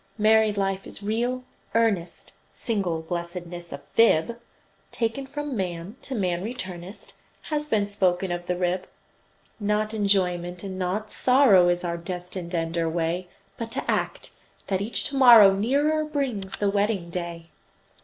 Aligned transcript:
Married 0.17 0.57
life 0.57 0.87
is 0.87 1.03
real, 1.03 1.43
earnest, 1.75 2.31
Single 2.51 3.03
blessedness 3.03 3.71
a 3.71 3.77
fib, 3.77 4.39
Taken 4.91 5.27
from 5.27 5.55
man, 5.55 5.95
to 6.01 6.15
man 6.15 6.43
returnest, 6.43 7.13
Has 7.43 7.69
been 7.69 7.85
spoken 7.85 8.31
of 8.31 8.47
the 8.47 8.55
rib. 8.55 8.87
Not 9.59 9.93
enjoyment, 9.93 10.63
and 10.63 10.79
not 10.79 11.11
sorrow, 11.11 11.69
Is 11.69 11.83
our 11.83 11.97
destined 11.97 12.55
end 12.55 12.79
or 12.79 12.89
way; 12.89 13.27
But 13.57 13.71
to 13.73 13.85
act, 13.91 14.31
that 14.69 14.81
each 14.81 15.03
to 15.03 15.15
morrow 15.15 15.53
Nearer 15.53 16.03
brings 16.03 16.57
the 16.57 16.71
wedding 16.71 17.11
day. 17.11 17.49